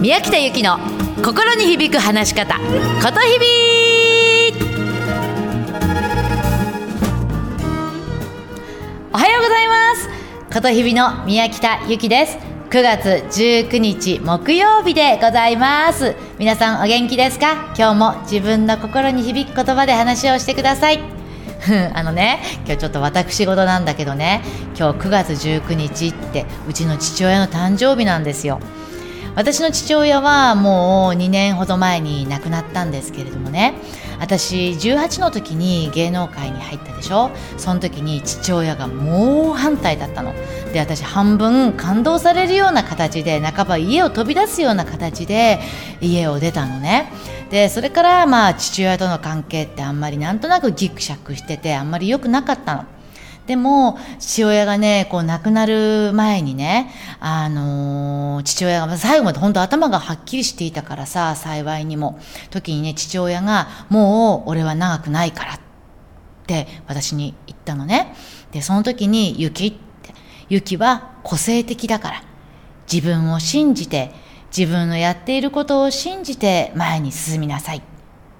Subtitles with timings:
[0.00, 0.78] 宮北由紀の
[1.22, 2.62] 心に響く話し方こ
[3.12, 3.46] とひび
[9.12, 10.08] おはようございます。
[10.54, 12.38] ことひびの宮北由紀です。
[12.70, 13.08] 9月
[13.38, 16.14] 19日木曜日でございます。
[16.38, 17.74] 皆さんお元気ですか？
[17.76, 21.00] 今日も自分の心に響く言葉で話をしてください。
[21.92, 24.40] あのね今日ちょっと私事なんだけどね。
[24.78, 28.60] 今日9月19日ってうちの父親の誕生日なんですよ。
[29.36, 33.74] 私の父親はもう2年ほど前に亡くなったんですけれどもね。
[34.18, 37.30] 私18の時に芸能界に入ったでしょ。
[37.56, 40.34] その時に父親が猛反対だったの。
[40.72, 45.60] で私半分感動されるような形で半ば家を飛び出すような形で
[46.00, 47.10] 家を出たのね。
[47.50, 52.84] でそれからまあ父親との関係ってあんまりなんとなくギクシャクしててあんまり良くなかったの。
[53.46, 56.90] でも、父親がね、こう亡くなる前にね、
[57.20, 62.20] あのー、父親が最後まで本当頭がはっきりしていたからさ、幸いにも。
[62.50, 65.60] 時にね、父親が、もう俺は長くないからっ
[66.46, 68.14] て私に言ったのね。
[68.52, 69.78] で、その時に、ゆきって、
[70.48, 72.22] ゆきは個性的だから、
[72.92, 74.12] 自分を信じて、
[74.56, 77.82] 自分のやっていることを信じて前に進みなさい。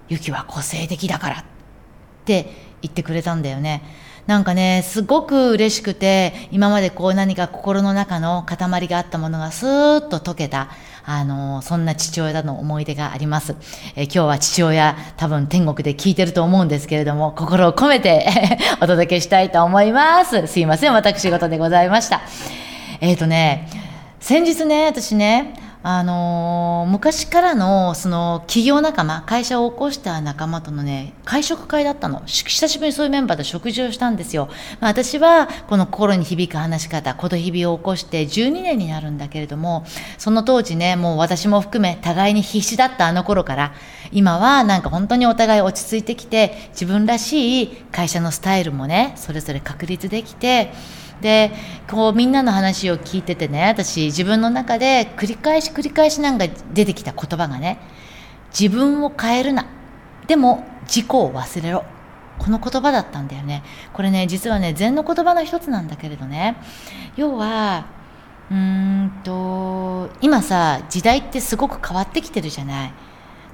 [0.08, 1.44] ゆきは個性的だからっ
[2.24, 3.83] て言ってくれたんだよね。
[4.27, 10.69] なんかね、すごく嬉しくて、今までこう何か心の中の塊があったものがスーッと溶けた、
[11.05, 13.56] あの、そんな父親だの思い出があります。
[13.97, 18.25] え今日は父親、多分天国で聞いてると思うんですけれども、心を込めて
[18.81, 20.47] お届けしたいと思います。
[20.47, 22.20] すいません、私事でございました。
[23.01, 23.69] えっ、ー、とね、
[24.20, 32.23] 先日ね、私ね、あのー、昔からのその企業仲間会社を起こした仲間とのね会食会だったの。
[32.27, 34.48] 久しぶりにそういうメンバーで食事をしたんですよ、
[34.81, 39.84] まあ、私はこの心に響く話し方ことひびを起こして12年になるんだけれども
[40.19, 43.73] その当時ねもう私も含め互いに必死だったあの頃から
[44.12, 50.73] 今はなんか本当にお互い落ち着いてきて自分らしい会社のスタイルもねそれぞれ確立できて
[51.20, 51.53] で
[51.89, 57.79] こうみんなの話を聞いててね私自分の中で繰り返し繰り返しなんか出てきた言葉がね
[58.58, 59.67] 自分を変えるな。
[60.27, 61.85] でも自己を忘れろ。
[62.39, 63.63] この言葉だったんだよね。
[63.92, 66.57] これね実はね禅の言葉の一つなんだけれどね。
[67.17, 67.87] 要は
[68.51, 72.92] うーんと今さ時代ってすごく変わってきてるじゃない。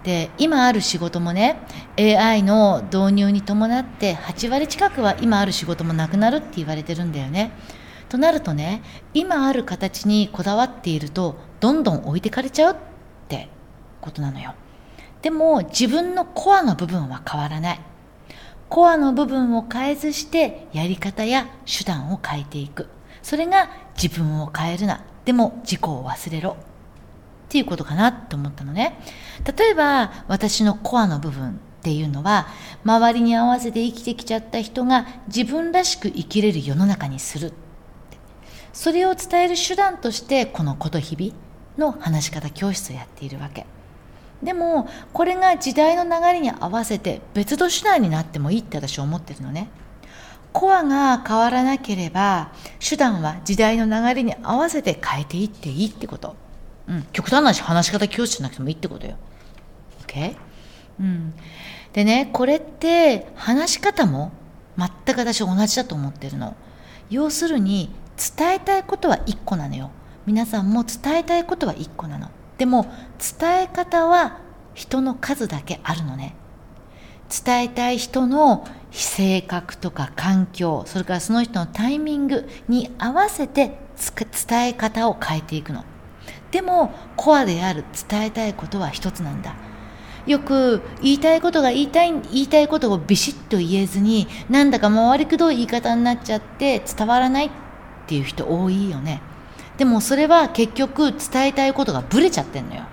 [0.06, 1.56] で今ある仕事もね
[1.98, 7.50] AI の導入に伴って8割近くは今ある仕事もなくなるって言われてるんだよね。
[8.08, 8.82] となるとね
[9.14, 12.76] 今ある形にこだわっているとどんどん置いてかれちゃうっ
[13.26, 13.48] て
[14.00, 14.54] ことなのよ。
[15.22, 17.80] でも自分のコアの部分は変わらない。
[18.68, 22.86] コアの部分を変えずしてやり方や手段を変えていく。
[23.22, 25.02] それが自分を変えるな。
[25.24, 26.56] でも自己を忘れろ。
[27.46, 28.98] っていうことかなと思ったのね。
[29.56, 31.52] 例えば私のコアの部分っ
[31.82, 32.48] ていうのは
[32.84, 37.52] 周りに合わせて生きてきちゃった人が自分らしく生きれる世の中にする。
[38.72, 41.34] それを伝える手段としてこのこと日々
[41.78, 43.64] の話し方教室をやっているわけ。
[44.42, 49.68] でもこれが時代の流れに合わせて別の手段になってもいいって私は思ってるのね。
[50.52, 56.34] コアが変わらなければ手段は時代の流れに合わせて変えていっていいってこと。
[56.88, 59.16] うん、極端な話話し方教室じゃなくてもいいってことよ。
[60.06, 60.36] OK?
[61.00, 61.34] うん、
[61.92, 64.32] でねこれって話し方も
[64.78, 66.54] 全く私同じだと思ってるの。
[67.10, 69.91] 要するに伝えたいことは1個なのよ。
[70.26, 72.30] 皆さんも伝えたいことは1個なの。
[72.58, 72.86] でも
[73.41, 74.38] 伝え方は
[74.74, 76.34] 人の数だけあるのね。
[77.28, 83.78] 伝えたい人の性格とか環境それからその人のタイミングに合わせて
[84.48, 85.84] 伝え方を変えていくの。
[86.56, 89.54] でもコアである伝えたいことは一つなんだ。
[90.26, 97.50] よく言いたいことが言いたい言いたいことをビシッと言えずになんだか回りくどい言い方になっちゃって伝わらないっ
[98.06, 99.20] ていう人多いよね。
[99.76, 102.84] でもそれは結局伝えたいことがブレちゃってんのよ。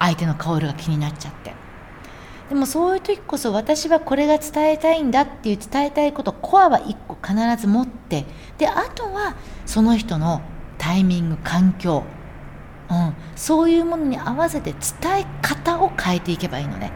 [0.00, 1.54] 相手の顔色が気になっちゃって。
[2.48, 8.24] でもそういう時こそ私はこれが伝えたいんだっていう伝えたいことコアは1個必ず持って。
[8.58, 9.36] であとは
[9.66, 10.42] その人の
[10.78, 12.02] タイミング環境。
[12.90, 16.90] うん、そういうものに合わせて伝え方を変えていけばいいのね、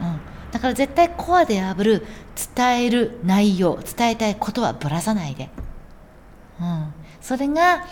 [0.00, 2.06] うん、だから絶対コアであぶる
[2.54, 5.50] 伝える内容伝えたいことはぶらさないで、
[6.60, 7.84] うん、それが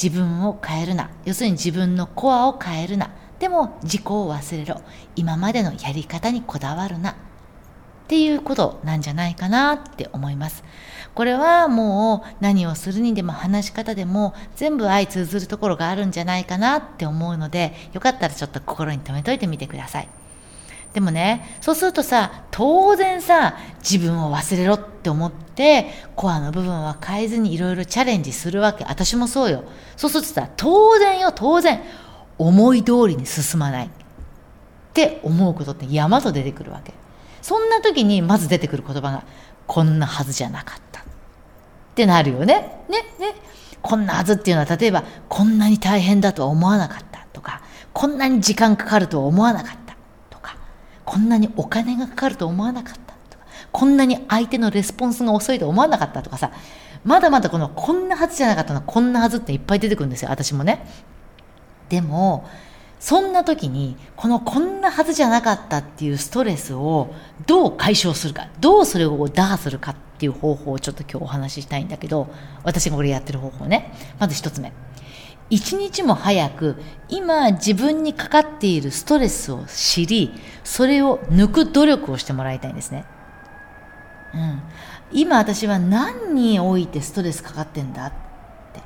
[0.00, 1.10] 自分を変えるな。
[1.24, 3.10] 要するに自分のコアを変えるな。
[3.38, 4.80] でも自己を忘れろ。
[5.16, 7.10] 今までのやり方にこだわるな。
[7.10, 7.14] っ
[8.08, 10.64] ていうことなんじゃないかなって思います。
[11.14, 20.08] これはもう何をするにでも話し方でも全部相通ずるところがあるんじゃないかなって思うのでよかったらちょっと心に留めといてみてください。
[20.92, 25.86] でもね、そうするとさ、当然さ、自分を忘れろって思って、
[26.16, 28.84] コアの部分は変えずにいろいろチャレンジするわけ。
[28.84, 29.64] 私もそうよ。
[29.96, 31.80] そうするとさ、当然よ、当然、
[32.36, 33.86] 思い通りに進まない。
[33.86, 33.90] っ
[34.92, 36.92] て思うことって山と出てくるわけ。
[37.40, 39.24] そんな時にまず出てくる言葉が、
[39.66, 40.91] こんなはずじゃなかった。
[41.92, 42.84] ってなるよね。
[42.88, 43.34] ね、ね。
[43.82, 47.62] こんなはずっていうのは、例えば、こんなに大変だとは思わなかったとか、
[47.92, 49.96] こんなに時間かかるとは思わなかった
[50.30, 50.56] とか、
[51.04, 56.52] こんなにお金がかかると思わなかったとか、こんなに相手のレスポンスが遅いと思わなかったとかさ、
[57.04, 60.86] まだまだこのこんなはずじゃなかったの、こんなはずっていっぱい出てくるんですよ、私もね。
[61.88, 62.46] でも、
[63.02, 67.12] そんな時に、このこんなはずじゃなかったっていうストレスを
[67.48, 72.28] どう解消するか、どうそれを打破するかっていう方法をちょっと今日お話ししたいんだけど、
[72.62, 73.92] 私がこれやってる方法ね。
[74.20, 74.72] まず一つ目。
[75.50, 76.76] 一日も早く
[77.08, 80.32] 今自分にかかっているストレスを知り、
[80.62, 83.04] それを抜く努力をしてもらいたいんですね。
[84.32, 84.62] うん。
[85.10, 88.12] 今私は何においてストレスかかってんだっ
[88.72, 88.80] て。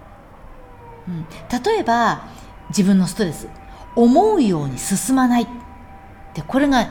[1.07, 1.27] うん。
[1.63, 2.23] 例えば、
[2.71, 3.47] 自分のストレス。
[3.97, 5.43] 思うように進まない。
[5.43, 5.47] っ
[6.35, 6.89] てこれが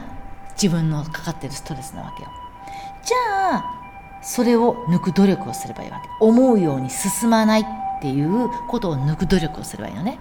[0.61, 2.29] 自分のかかってるストレスなわけよ。
[3.03, 3.81] じゃあ
[4.23, 6.09] それを抜く努力をすればいいわけ。
[6.19, 7.65] 思うように進まないっ
[8.01, 10.19] ていうことを抜く努力をすればいいのね。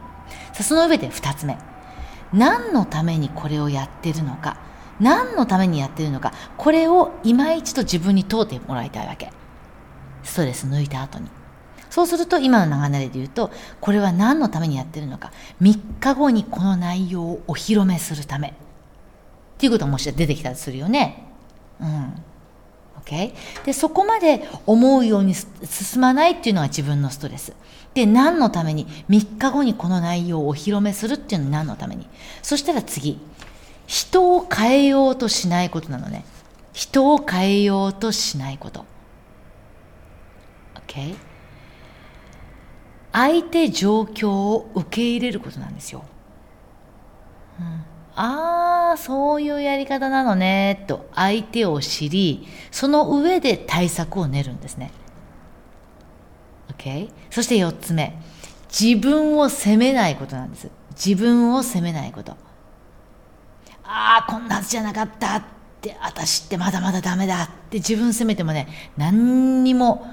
[0.52, 1.56] さあその上で2つ目。
[2.32, 4.58] 何のためにこれをやってるのか。
[5.00, 6.32] 何のためにやってるのか。
[6.58, 9.32] これを今一度自分に問うてもらいたいわけ。
[10.22, 11.28] ストレス抜いた後に。
[11.94, 15.30] そうすると今の流れで言うと、これは何のためにやってるのか。
[15.62, 18.48] 3日後にこの内容をお披露目するため。
[18.48, 18.52] っ
[19.58, 21.24] ていうことがもし出てきたりするよね。
[21.80, 22.14] うん。
[23.04, 23.32] OK?
[23.64, 27.52] で、そこまで思うように進まないっていうのが自分のストレス。
[27.94, 32.08] で、何のために ?3 日後にこの内容をお披露目するっていうのは何のために？
[32.42, 33.20] そしたら次。
[33.86, 36.24] 人を変えようとしないことなのね。
[36.72, 38.84] 人を変えようとしないこと。
[40.88, 41.14] OK?
[43.14, 46.04] 相手状況を受け入れることなんですよ。
[47.60, 47.66] うん、
[48.16, 54.90] ああ、そういうやり方なのね、と相手を知り、その上で対策を練るんですね。
[56.76, 57.08] OK?
[57.30, 58.18] そして4つ目。
[58.68, 60.68] 自分を責めないことなんです。
[60.90, 62.32] 自分を責めないこと。
[63.84, 65.42] ああ、こんなはずじゃなかったっ
[65.80, 70.04] て、私ってまだまだダメだって自分責めてもね、何にも、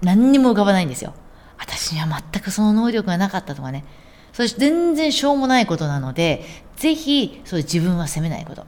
[0.00, 1.12] 何にも浮かばないんですよ。
[1.58, 3.84] 私には全くその能力がなかったとかね。
[4.32, 6.44] そして全然しょうもないことなので、
[6.76, 8.66] ぜひ、そう自分は責めないこと。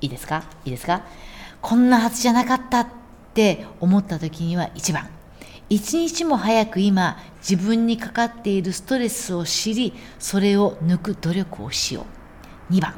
[0.00, 0.44] いいですか？
[0.64, 1.02] いいですか？
[1.62, 2.86] こんなはずじゃなかったっ
[3.34, 5.08] て思った時には一番。
[5.70, 12.06] 一日も早く今、自分にかかっているストレスを知り、それを抜く努力をしよ
[12.70, 12.74] う。
[12.74, 12.94] 2番。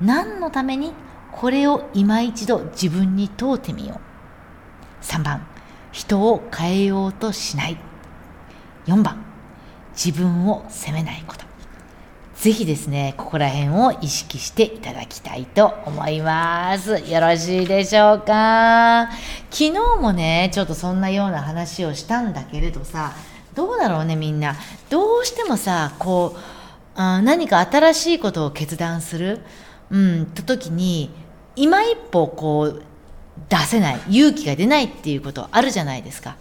[0.00, 0.92] 何のために
[1.32, 4.00] これを今一度自分に問うてみよ
[5.02, 5.04] う。
[5.04, 5.46] 3番。
[5.92, 7.76] 人を変えようとしない。
[8.90, 9.24] 4番
[9.92, 11.44] 自分を責めないこと
[12.36, 16.92] ぜひですね、ここら辺を意識していただきたいと思います。
[17.10, 19.10] よろしいでしょうか？
[19.50, 23.12] 昨日もね、ちょっとそんなような話をしたんだけれどさ、
[23.54, 24.56] どうだろうね、みんな。
[24.88, 26.34] どうしてもさ、こ
[26.96, 29.40] う、何か新しいことを決断する、
[29.90, 31.10] うん、と時に、
[31.56, 32.82] 今一歩こう、
[33.50, 36.36] 出せない、勇気が出ないっていうことあるじゃないですか。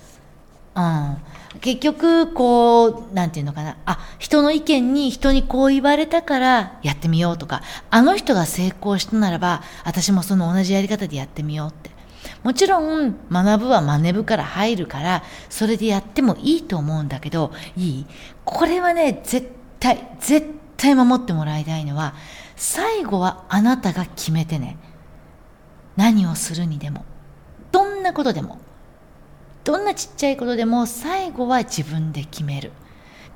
[0.75, 1.17] うん。
[1.61, 3.75] 結局、こう、なんていうのかな。
[3.85, 11.89] あ、人の意見に人にこう言われたからやってみようとか、あの人が成功したならば、私もその同じやり方でやってみようって。
[12.43, 18.05] もちろん、学ぶは真似ぶから入るから、それでやってもいいと思うんだけど、いい？
[18.45, 20.47] これはね、絶対、絶
[20.77, 22.13] 対守ってもらいたいのは、
[22.55, 24.77] 最後はあなたが決めてね。
[25.97, 27.03] 何をするにでも。
[27.71, 28.59] どんなことでも。
[29.63, 32.71] どんなちっちゃいことでも最後は自分で決める。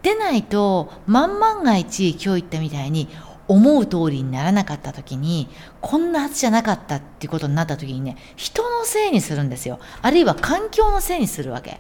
[0.02, 3.08] でないと、万万が一今日言ったみたいに
[3.48, 5.50] 思う通りにならなかった時に、
[5.82, 9.80] こんなはずじゃなかったっていうことになった時にね、人のせいにするんですよ。
[10.02, 11.80] あるいは環境のせいにするわけ。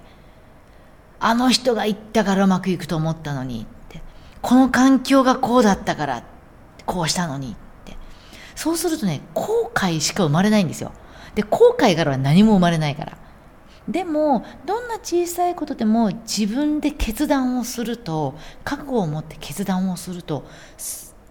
[1.20, 4.02] あの人が言ったからうまくいくと思ったのにって。
[4.42, 6.24] この環境がこうだったから
[6.86, 7.98] こうしたのにって。
[8.56, 10.92] そうするとね、後悔しか生まれないんですよ。
[11.36, 13.18] で、後悔からは何も生まれないから。
[13.88, 20.46] でもどんな小さいことでも自分で決断をすると覚悟を持って決断をすると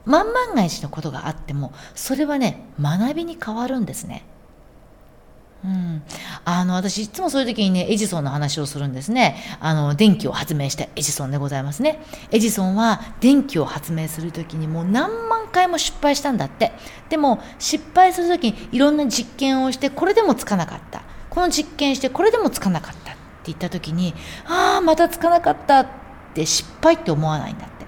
[0.05, 4.25] 万万が一のことがあってもそれはね学びに変わるんですね。
[5.65, 6.03] うん、
[6.45, 9.37] あの私いつもそういう時にねエジソンの話をするんですね。
[9.61, 12.03] あの電気を発明したエジソンでございますね。
[12.33, 16.73] エジソンは電気を発明する時にもう何万回も失敗したんだって。
[17.11, 21.03] でも失敗する時にいろんな実験をしてこれでもつかなかった。
[21.33, 24.13] この実験してこれでもつかなかったって言った時に
[24.45, 25.87] ああまたつかなかったっ
[26.35, 27.87] て失敗って思わないんだって。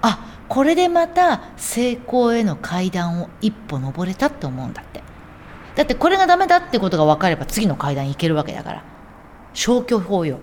[0.00, 5.02] あこれでまた成功への階段を一歩登れたって思うんだって。
[5.76, 8.84] だってこれがダメだってことが分かれば次の階段行けるわけだから。
[9.52, 10.38] 消去法よ。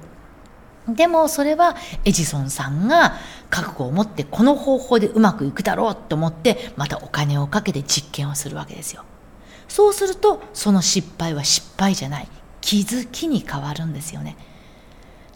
[0.88, 1.76] でもそれは
[2.06, 3.16] エジソンさんが
[3.50, 9.04] 覚悟を持ってこの方法でうまくいくだろうと思ってまたお金をかけて実験をするわけですよ。
[9.68, 12.28] そうするとその失敗は失敗じゃない。
[12.62, 14.36] 気づきに変わるんですよね。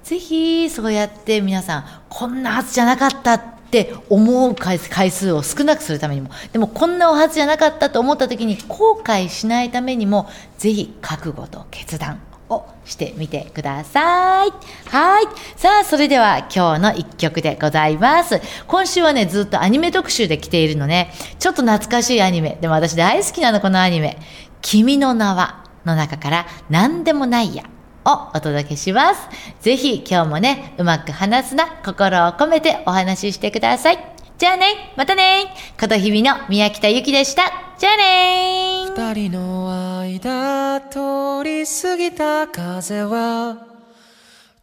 [0.03, 6.29] ぜひそうやって皆さんこんなはずじゃなかったって思う回数を少なくするためにも。
[6.51, 12.19] でもこんなはずじゃなかったと思った時に後悔しないためにもぜひ覚悟と決断。
[12.51, 14.51] をしてみてください。
[14.89, 15.25] はい。
[15.55, 18.41] さあ、それでは今日の一曲でございます。
[18.67, 22.57] 今週はね、ずっとアニメ特集で来ているのね、ちょっと懐かしいアニメ。
[22.61, 24.17] でも私大好きなの、このアニメ。
[24.61, 27.63] 君の名はの中から何でもないや。
[28.03, 29.29] をお届けします。
[29.61, 34.10] ぜひ今日もね、うまく話すな、心を込めてお話ししてください。
[34.41, 35.53] じゃあね、またね。
[35.79, 37.43] こと日々の宮北ゆきでした。
[37.77, 43.67] じゃあね二人の間通り過ぎた風は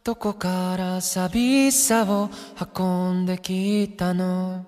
[0.03, 2.29] どこから寂しさを
[2.77, 4.65] 運んできたの？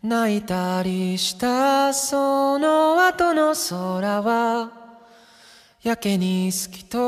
[0.00, 4.70] 泣いたりしたその後の空は
[5.82, 6.98] やけに透き通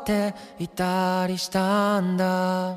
[0.00, 2.76] っていたりしたんだ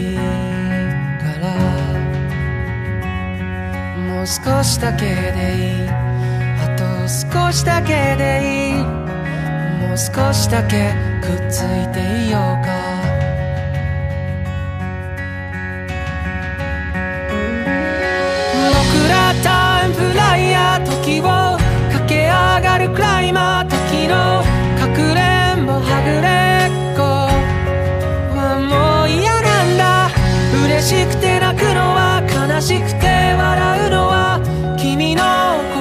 [4.25, 5.89] 少しだけでいい。
[5.89, 8.83] あと少しだけでいい
[9.87, 12.69] もう少しだけくっついていようか。
[18.69, 21.57] 僕らタイムフライヤー時を
[21.91, 24.40] 駆け上がるクライマー時の
[32.61, 35.23] 悲しくて笑うのは君の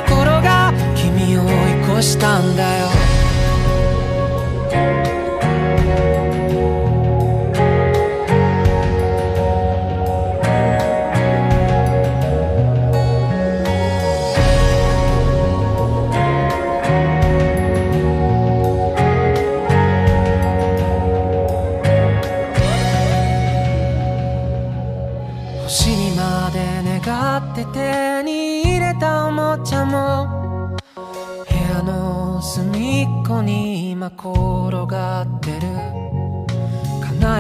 [0.01, 3.00] 心が君を追い越したんだよ。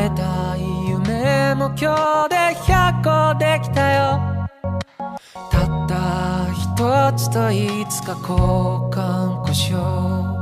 [0.00, 4.48] 叶えたい夢も今日で100個できたよ。
[5.50, 8.38] たった一つといつか交
[8.90, 10.40] 換故障。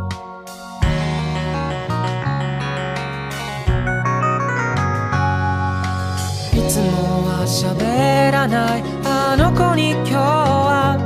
[6.52, 10.98] いつもは喋らないあの子に今日は。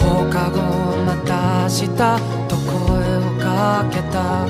[0.00, 0.60] 放課後
[1.04, 1.88] また明日
[2.48, 2.72] と声
[3.18, 4.46] をかけた。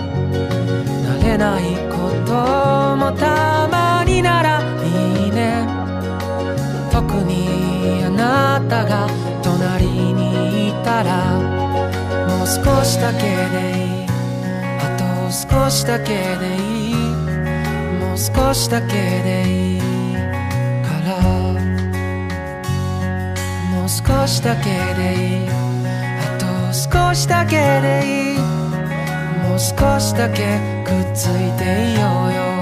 [1.07, 1.94] 慣れない
[2.25, 5.67] こともたまにならいいね。
[6.91, 9.09] 特にあなたが
[9.43, 11.39] 隣にいたら
[12.29, 13.27] もう少しだけで
[13.79, 14.07] いい。
[14.81, 16.95] あと少しだけでいい。
[18.01, 19.81] もう少しだけでいい
[20.83, 21.21] から。
[23.71, 24.65] もう少しだけ
[24.95, 25.49] でいい。
[25.49, 27.84] あと少しだけでいい
[29.65, 32.54] 少しだけくっついていようよ。